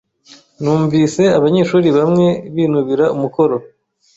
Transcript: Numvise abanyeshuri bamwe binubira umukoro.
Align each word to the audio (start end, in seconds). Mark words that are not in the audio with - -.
Numvise 0.61 1.23
abanyeshuri 1.37 1.87
bamwe 1.97 2.27
binubira 2.53 3.05
umukoro. 3.15 3.55